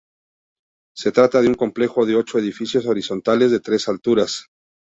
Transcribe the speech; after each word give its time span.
Se 0.97 1.11
trata 1.11 1.41
de 1.43 1.47
un 1.47 1.53
complejo 1.53 2.07
de 2.07 2.15
ocho 2.15 2.39
edificios 2.39 2.87
horizontales 2.87 3.51
de 3.51 3.59
tres 3.59 3.87
alturas. 3.87 4.47